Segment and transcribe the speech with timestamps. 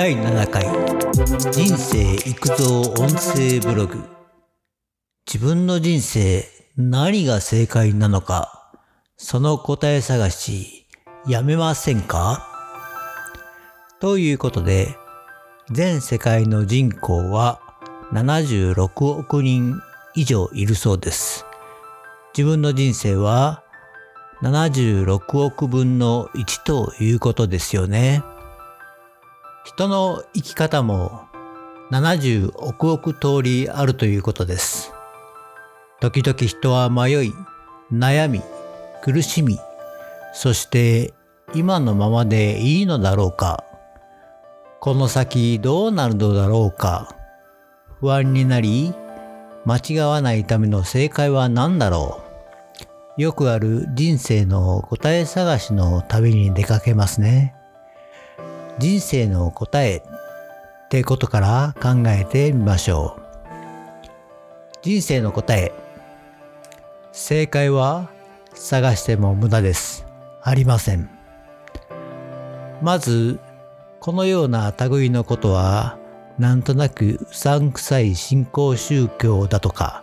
[0.00, 0.64] 第7回。
[1.52, 4.02] 人生育造音声ブログ。
[5.30, 6.42] 自分の人生
[6.78, 8.72] 何が正解なのか。
[9.18, 10.86] その答え探し
[11.28, 12.46] やめませんか？
[14.00, 14.96] ということで
[15.70, 17.60] 全世界の人口は
[18.14, 19.74] 76億人
[20.14, 21.44] 以上いるそうです。
[22.34, 23.62] 自分の人生は
[24.40, 28.22] 76億分の1ということですよね。
[29.72, 31.28] 人の生き方も
[31.92, 34.92] 70億億通りあるということです。
[36.00, 37.32] 時々人は迷い、
[37.92, 38.42] 悩み、
[39.00, 39.60] 苦しみ、
[40.34, 41.14] そして
[41.54, 43.62] 今のままでいいのだろうか、
[44.80, 47.14] この先どうなるのだろうか、
[48.00, 48.92] 不安になり、
[49.66, 52.20] 間違わないための正解は何だろ
[53.16, 53.22] う。
[53.22, 57.54] よくある人生の答え探しの旅に出かけますね。
[58.80, 60.02] 人生の答えっ
[60.88, 63.22] てことから考えてみましょう。
[64.80, 65.70] 人生の答え。
[67.12, 68.08] 正解は
[68.54, 70.06] 探しても無駄です。
[70.42, 71.10] ありません。
[72.80, 73.38] まず、
[74.00, 75.98] このような類のことは、
[76.38, 80.02] なんとなくうさんくさい信仰宗教だとか、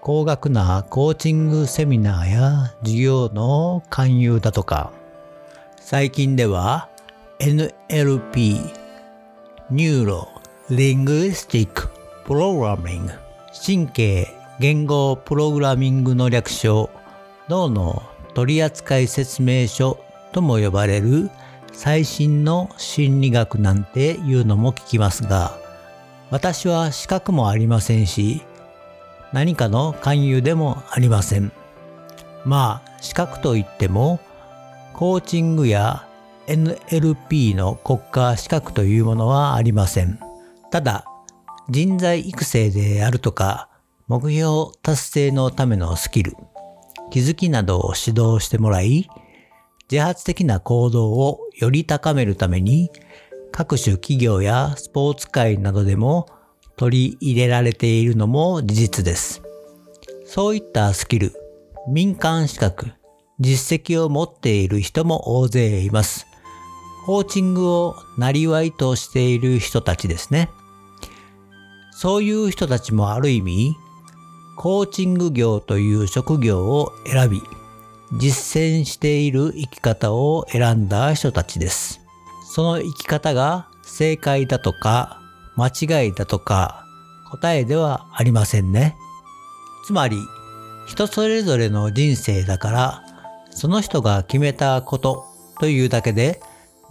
[0.00, 4.90] 高額なコーチングセミナーや授業の勧誘だとか、
[5.78, 6.89] 最近では
[7.40, 8.70] NLP
[9.70, 13.12] Neuro-Linguistic Programming
[13.66, 14.28] 神経
[14.60, 16.90] 言語プログラミングの略称
[17.48, 18.02] 脳の
[18.34, 19.98] 取扱説明書
[20.32, 21.30] とも呼ばれる
[21.72, 25.56] 最新の心理学なんていうのも聞きますが
[26.30, 28.42] 私は資格もありませんし
[29.32, 31.52] 何かの勧誘でもありません。
[32.44, 34.20] まあ資格といっても
[34.92, 36.06] コーチングや
[36.50, 40.18] NLP の国家資格というものはありません。
[40.72, 41.04] ただ、
[41.68, 43.68] 人材育成であるとか、
[44.08, 46.34] 目標達成のためのスキル、
[47.12, 49.08] 気づきなどを指導してもらい、
[49.88, 52.90] 自発的な行動をより高めるために、
[53.52, 56.26] 各種企業やスポーツ界などでも
[56.76, 59.40] 取り入れられているのも事実です。
[60.24, 61.32] そういったスキル、
[61.88, 62.90] 民間資格、
[63.38, 66.29] 実績を持っている人も大勢います。
[67.06, 70.50] コーチングをなりわいとしている人たちですね。
[71.92, 73.76] そういう人たちもある意味、
[74.56, 77.42] コーチング業という職業を選び、
[78.12, 82.00] 実践している生き方を選んだ人たちです。
[82.52, 85.20] その生き方が正解だとか
[85.56, 86.84] 間違いだとか
[87.30, 88.96] 答えではありませんね。
[89.86, 90.18] つまり
[90.86, 93.02] 人それぞれの人生だから
[93.50, 95.24] その人が決めたこと
[95.60, 96.40] というだけで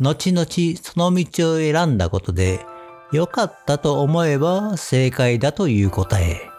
[0.02, 0.48] 後々
[0.82, 2.66] その道を選んだことで
[3.12, 6.50] 良かったと思えば正解だという答え。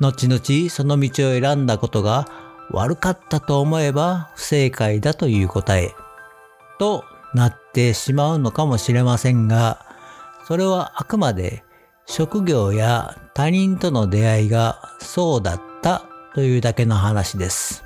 [0.00, 2.28] 後々その道を選んだことが
[2.70, 5.94] 悪かったと思えば不正解だという答え。
[6.78, 9.86] となってしまうのかもしれませんが、
[10.46, 11.64] それはあくまで
[12.06, 16.04] 職業や他人との出会いがそうだった
[16.34, 17.84] というだけの話です。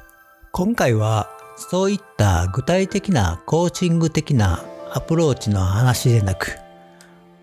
[0.53, 6.59] 今回はそういった具体的なコーチング的なアプローチの話でなく、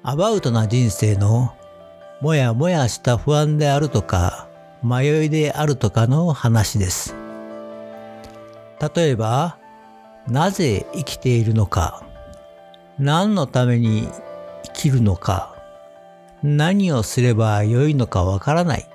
[0.02, 1.54] アバウトな人生の
[2.22, 4.48] もやもやした不安であるとか、
[4.82, 7.16] 迷いであるとかの話です。
[8.96, 9.58] 例えば、
[10.28, 12.04] なぜ生きているのか、
[12.98, 14.08] 何のために
[14.64, 15.56] 生きるのか、
[16.44, 18.88] 何をすればよいのかわからない。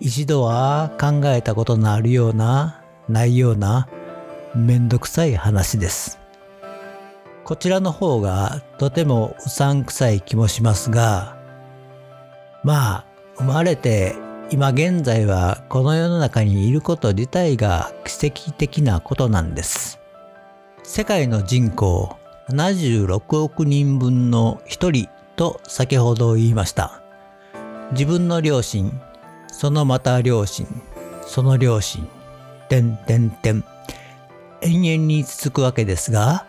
[0.00, 3.88] 一度は考えたことのあるような、ないような、
[4.54, 6.21] めんどくさい話です。
[7.44, 11.36] こちらの方がとてもうさんくさい気もしますが、
[12.62, 13.04] まあ、
[13.36, 14.14] 生まれて
[14.50, 19.98] 今現在はこの世の中にいること自体が奇跡的なことなんです。
[20.84, 22.16] 世界の人口
[22.50, 27.02] 76億人分の一人と先ほど言いました。
[27.92, 29.00] 自分の両親、
[29.48, 30.66] そのまた両親、
[31.26, 32.06] その両親、
[32.68, 33.64] 点点点、
[34.60, 36.46] 延々に続くわけですが、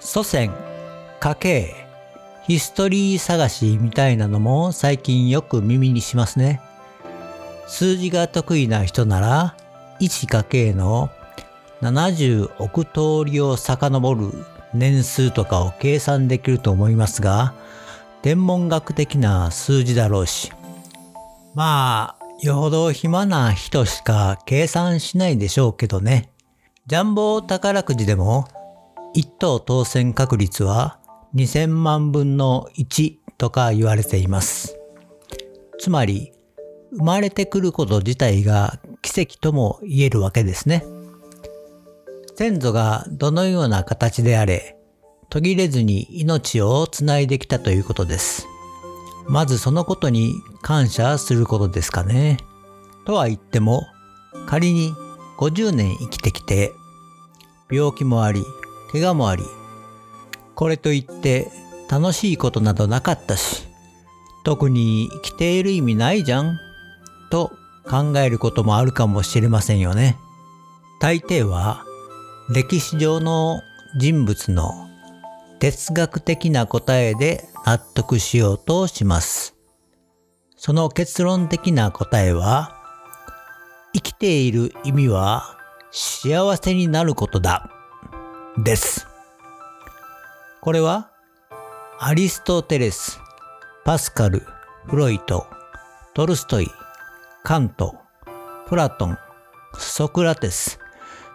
[0.00, 0.52] 祖先、
[1.18, 1.74] 家系、
[2.46, 6.60] ヒストリー探しみたいなのも最近よく耳にしますね。
[7.66, 9.56] 数字が得意な人なら、
[10.00, 11.10] 1家系の
[11.82, 14.32] 70億通りを遡る
[14.72, 17.54] 年数とかを計算できると思いますが、
[18.22, 20.52] 天文学的な数字だろうし、
[21.54, 26.30] まあ、よほど暇な人しか計算しないでしょうけどね。
[26.86, 28.46] ジャンボ宝くじでも
[29.18, 31.00] 一等当選確率は
[31.34, 34.78] 2000万分の1とか言われています。
[35.80, 36.30] つまり、
[36.92, 40.84] 生まれてくること自体が奇跡とも言えるわけですね。
[42.36, 44.76] 先祖がどのような形であれ、
[45.30, 48.46] 途切れずに命をつないできたということです。
[49.26, 50.32] まずそのことに
[50.62, 52.36] 感謝することですかね。
[53.04, 53.82] とは言っても、
[54.46, 54.92] 仮に
[55.38, 56.72] 50年生きてきて、
[57.68, 58.44] 病気もあり、
[58.92, 59.44] 怪我もあり、
[60.54, 61.50] これといって
[61.90, 63.66] 楽しいことなどなかったし、
[64.44, 66.58] 特に生きている意味ないじゃん、
[67.30, 67.52] と
[67.88, 70.16] 考えることもあるかもしれませんよね。
[71.00, 71.84] 大抵は
[72.50, 73.60] 歴史上の
[73.98, 74.88] 人物の
[75.60, 79.54] 哲学的な答えで納得しようとします。
[80.56, 82.74] その結論的な答えは、
[83.94, 85.56] 生きている意味は
[85.90, 87.70] 幸せになることだ。
[88.64, 89.06] です。
[90.60, 91.10] これは
[92.00, 93.20] アリストテレス、
[93.84, 94.42] パスカル、
[94.86, 95.46] フロイト、
[96.14, 96.68] トルストイ、
[97.44, 97.96] カント、
[98.66, 99.18] プラトン、
[99.78, 100.80] ソクラテス、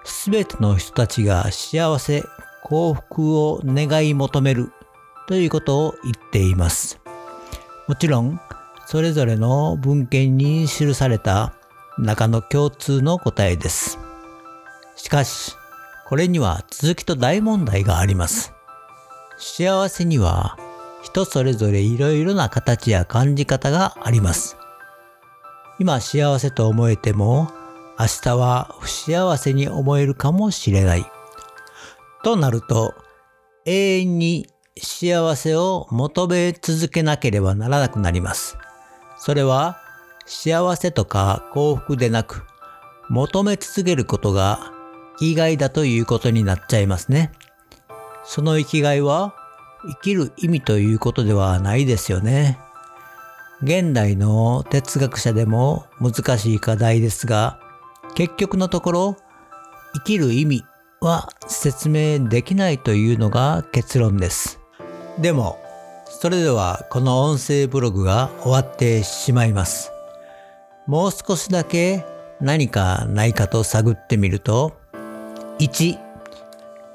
[0.04, 2.24] すべての人たちが幸せ、
[2.62, 4.72] 幸福を願い求める
[5.28, 7.00] ということを言っています。
[7.88, 8.40] もちろん、
[8.86, 11.54] それぞれの文献に記された
[11.98, 13.98] 中の共通の答えです。
[14.98, 15.56] しかし、
[16.06, 18.54] これには続きと大問題があります。
[19.38, 20.58] 幸せには
[21.02, 24.58] 人それぞれいろいろな形や感じ方があります。
[25.80, 27.50] 今幸せと思えても
[28.00, 31.06] 明日は不幸せに思えるかもしれない。
[32.24, 32.94] となると
[33.66, 34.48] 永遠に
[34.78, 38.58] 幸せを求め続けなければならなくなります。
[39.18, 39.78] それは
[40.26, 42.44] 幸せとか幸福でなく
[43.10, 44.73] 求め続けることが
[45.20, 47.32] 生きがいだということになっちゃいますね。
[48.24, 49.36] その生きがいは
[49.86, 52.60] 生きる意味ということではないですよね。
[53.62, 57.60] 現代の哲学者でも難しい課題ですが、
[58.16, 59.18] 結局のところ
[59.94, 60.66] 生きる意味
[61.02, 64.60] は説明できないというのが結論です。
[65.20, 65.60] でも、
[66.06, 69.92] それではこの音声ブログが終わってしまいます。
[70.88, 72.06] もう少しだけ
[72.42, 74.74] 何かないかと探ってみると、
[75.60, 76.00] 1、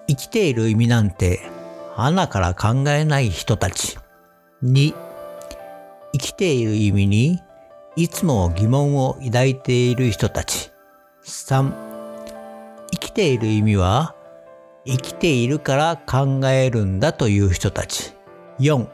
[0.09, 1.41] 生きている意味なんて
[1.95, 3.99] 花から考えない人たち。
[4.65, 4.95] 2、
[6.13, 7.41] 生きている意味に
[7.97, 10.73] いつも疑問を抱いている人たち。
[11.25, 11.73] 3、
[12.91, 14.15] 生きている意味は
[14.85, 18.15] 生きているから考えるんだという人たち。
[18.59, 18.89] 4、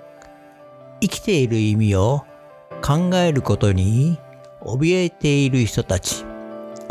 [1.00, 2.25] 生きている意味を
[2.82, 4.19] 考えることに
[4.60, 6.26] 怯えている人たち。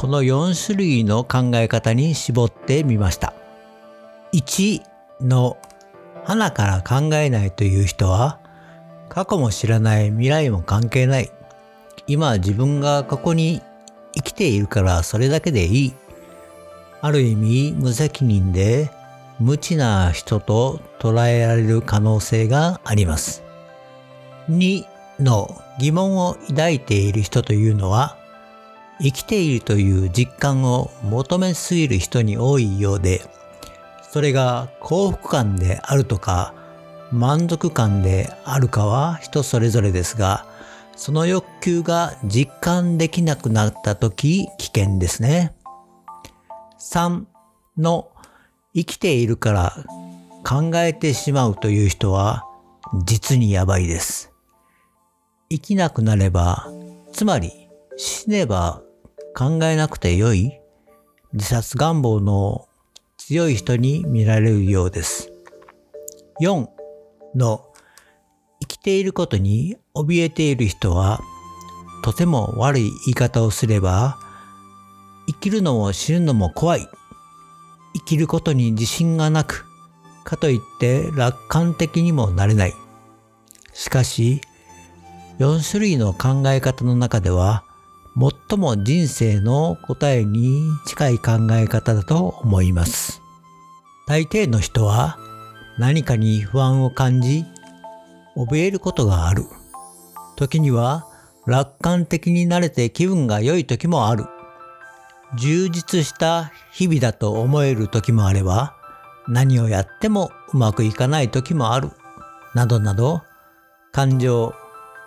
[0.03, 3.33] この4種類の考え方に絞ってみました。
[4.33, 4.81] 1
[5.21, 5.55] の
[6.25, 8.37] 花から考えないという人は
[9.07, 11.31] 過去も知らない未来も関係ない。
[12.05, 13.61] 今自分がここに
[14.13, 15.93] 生きているからそれだけでいい。
[16.99, 18.91] ある意味無責任で
[19.39, 23.41] 無知な人と捉えられる可能性があります。
[24.49, 24.83] 2
[25.21, 28.17] の疑問を抱いている人というのは
[29.03, 33.21] 生きているという実感を求めすぎる人に多いようで
[34.09, 36.53] それが幸福感であるとか
[37.11, 40.45] 満足感であるかは人それぞれですが
[40.95, 45.53] その欲求が実感できなくなった時危険ですね。
[46.79, 47.25] 3
[47.77, 48.11] の
[48.73, 49.75] 生きているから
[50.45, 52.45] 考えてしまうという人は
[53.05, 54.31] 実にやばいです。
[55.49, 56.67] 生きなくなれば、
[57.11, 57.51] つまり
[57.97, 58.81] 死ねば
[59.35, 60.59] 考えなくてよい
[61.33, 62.67] 自殺願望の
[63.17, 65.33] 強い人に見られるようです。
[66.41, 66.67] 4
[67.35, 67.65] の
[68.61, 71.19] 生きていることに怯えている人は
[72.03, 74.17] とても悪い言い方をすれば
[75.27, 76.87] 生きるのも死ぬのも怖い
[77.95, 79.65] 生きることに自信がなく
[80.23, 82.73] かといって楽観的にもなれない
[83.73, 84.41] しかし
[85.39, 87.63] 4種類の考え方の中では
[88.15, 93.21] 最も人生の答えに近い考え方だと思います。
[94.05, 95.17] 大抵の人は
[95.79, 97.45] 何かに不安を感じ、
[98.35, 99.45] 怯えることがある。
[100.35, 101.07] 時には
[101.47, 104.25] 楽観的になれて気分が良い時もある。
[105.35, 108.75] 充実した日々だと思える時もあれば、
[109.27, 111.89] 何をやってもうまくいかない時もある。
[112.53, 113.23] などなど、
[113.91, 114.53] 感情、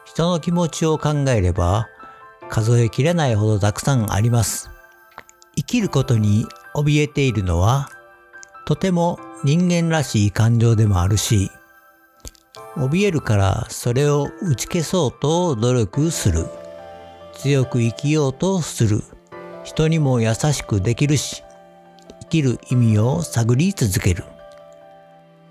[0.04, 1.86] 人の気持ちを考えれば、
[2.48, 4.70] 数えきれないほどたくさんあります。
[5.56, 7.88] 生きることに怯えているのは、
[8.66, 11.50] とても人間らしい感情でもあるし、
[12.76, 16.46] 怯えるからそれを打ち消そうと努力する。
[17.32, 19.02] 強く生きようとする。
[19.64, 21.42] 人にも優しくできるし、
[22.22, 24.24] 生きる意味を探り続ける。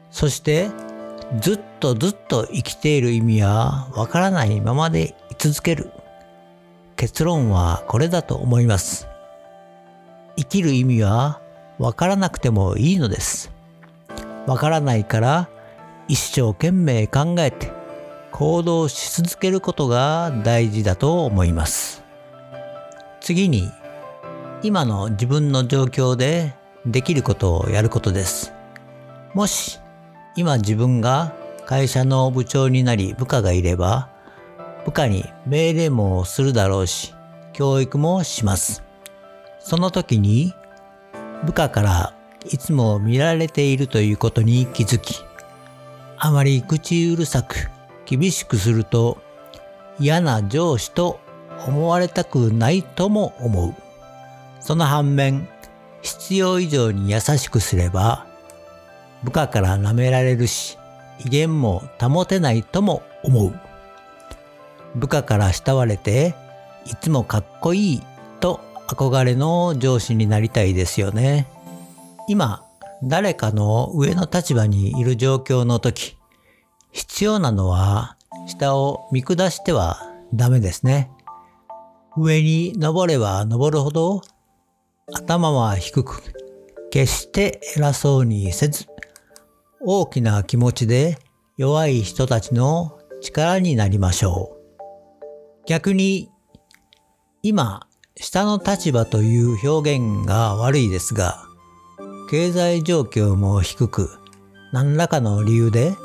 [0.09, 0.69] そして
[1.41, 5.91] ずっとずっと生きている意味はわからないままで居続ける。
[6.95, 9.07] 結論はこれだと思います。
[10.37, 11.41] 生きる意味は
[11.77, 13.51] わからなくてもいいのです。
[14.47, 15.49] わからないから
[16.07, 17.71] 一生懸命考えて
[18.31, 22.03] 行動し続けることが大事だと思います。
[23.21, 23.71] 次に
[24.61, 26.53] 今の自分の状況で
[26.85, 28.53] できることをやることです。
[29.33, 29.79] もし
[30.35, 31.33] 今自分が
[31.65, 34.09] 会社の部長になり部下がいれば
[34.85, 37.13] 部下に命令もするだろうし
[37.53, 38.83] 教育もします。
[39.59, 40.53] その時に
[41.45, 42.13] 部下から
[42.51, 45.23] いつも見られているということに気づき
[46.17, 47.69] あまり口うるさく
[48.05, 49.17] 厳しくすると
[49.99, 51.19] 嫌な上司と
[51.65, 53.73] 思われたくないとも思う。
[54.59, 55.47] その反面
[56.01, 58.25] 必要以上に優しくすれば
[59.23, 60.77] 部下から舐められるし、
[61.25, 63.59] 威厳も保てないとも思う。
[64.95, 66.35] 部下から慕われて、
[66.85, 68.01] いつもかっこいい
[68.39, 71.47] と憧れの上司になりたいですよね。
[72.27, 72.63] 今、
[73.03, 76.17] 誰かの上の立場にいる状況の時、
[76.91, 78.15] 必要なのは
[78.47, 79.99] 下を見下しては
[80.33, 81.11] ダメですね。
[82.17, 84.21] 上に登れば登るほど
[85.13, 86.21] 頭は低く、
[86.89, 88.85] 決して偉そうにせず、
[89.81, 91.19] 大きな気持ちで
[91.57, 94.54] 弱い人たちの力になりましょう。
[95.67, 96.29] 逆に、
[97.41, 101.43] 今、下の立場という表現が悪いですが、
[102.29, 104.09] 経済状況も低く、
[104.71, 105.95] 何らかの理由で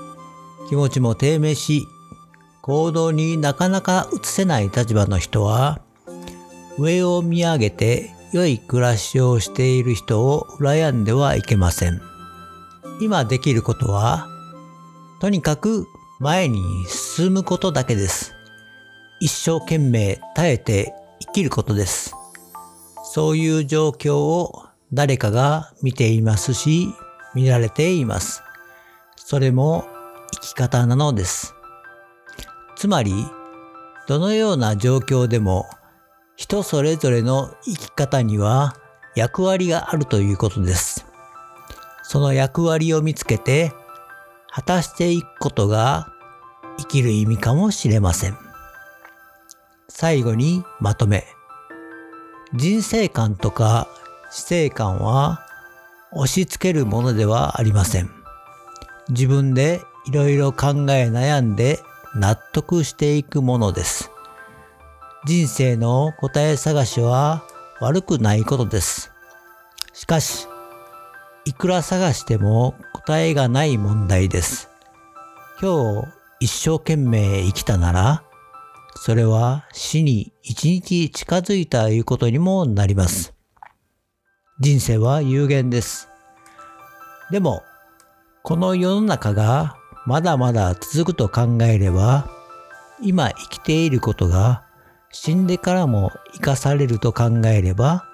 [0.69, 1.87] 気持ちも低迷し、
[2.63, 5.81] 行動になかなか移せない立場の人は、
[6.79, 12.01] 上を見上げて良い暮らしをしている人を羨んではいけません。
[13.01, 14.27] 今できることは、
[15.21, 15.87] とにかく
[16.19, 18.40] 前に進むことだけです。
[19.21, 22.15] 一生懸命耐えて生きることです。
[23.05, 26.89] そういう状況を誰かが見ていますし、
[27.35, 28.43] 見られています。
[29.17, 29.85] それも
[30.33, 31.55] 生き方なのです。
[32.77, 33.13] つまり、
[34.09, 35.67] どのような状況でも
[36.37, 38.75] 人それぞれの生き方には
[39.15, 41.07] 役割があるということです。
[42.03, 43.73] その役割を見つけて
[44.51, 46.09] 果たしていくことが
[46.79, 48.50] 生きる意味かもしれません。
[50.01, 51.27] 最後にまとめ。
[52.55, 53.87] 人生観とか
[54.31, 55.45] 死生観は
[56.13, 58.11] 押し付けるものではありません。
[59.11, 61.81] 自分でいろいろ考え悩んで
[62.15, 64.11] 納得していくものです。
[65.27, 67.43] 人生の答え探しは
[67.83, 69.13] 悪くないことです。
[69.93, 70.49] しかし、
[71.45, 74.71] いくら探しても答えがない問題です。
[75.61, 76.09] 今日
[76.41, 78.23] 一生懸命生きたなら、
[78.97, 83.35] それは死に一日近づいたいうことにもなります。
[84.61, 86.09] 人生は有限です。
[87.31, 87.63] でも、
[88.43, 92.29] この世の中がまだまだ続くと考えれば、
[93.03, 94.65] 今生きていることが
[95.13, 98.05] 死んでからも生かされると考えれば、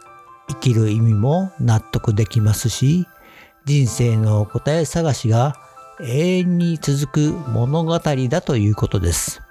[0.48, 3.06] 生きる意味も納得できますし、
[3.64, 5.56] 人生の答え探しが
[6.00, 9.45] 永遠に続く物語だということです。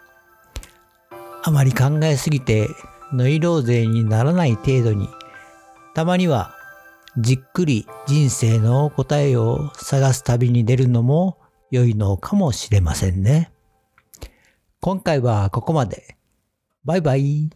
[1.48, 2.70] あまり考えすぎて
[3.14, 5.08] ノイローゼにならない程度に、
[5.94, 6.56] たまには
[7.20, 11.38] じっくり人生の答えを探す旅に出るのも
[11.70, 13.52] 良いのかもしれませんね。
[14.82, 16.18] 今回はここまで。
[16.84, 17.52] バイバイ。